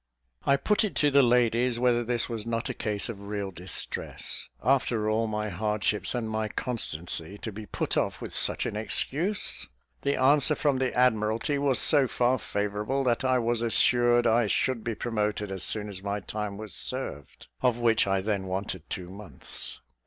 [0.47, 4.47] I put it to the ladies whether this was not a case of real distress,
[4.63, 9.67] after all my hardships and my constancy, to be put off with such an excuse?
[10.01, 14.83] The answer from the Admiralty was so far favourable, that I was assured I should
[14.83, 19.07] be promoted as soon as my time was served, of which I then wanted two
[19.07, 19.81] months.